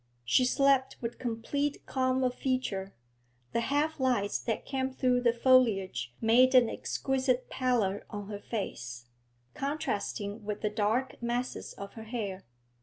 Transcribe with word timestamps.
She 0.25 0.45
slept 0.45 0.97
with 0.99 1.19
complete 1.19 1.85
calm 1.85 2.23
of 2.23 2.33
feature 2.33 2.95
the 3.53 3.59
half 3.59 3.99
lights 3.99 4.39
that 4.39 4.65
came 4.65 4.89
through 4.89 5.21
the 5.21 5.31
foliage 5.31 6.11
made 6.19 6.55
an 6.55 6.71
exquisite 6.71 7.51
pallor 7.51 8.03
on 8.09 8.27
her 8.27 8.39
face, 8.41 9.05
contrasting 9.53 10.43
with 10.43 10.61
the 10.61 10.71
dark 10.71 11.21
masses 11.21 11.73
of 11.73 11.93
her 11.93 12.05
hair. 12.05 12.45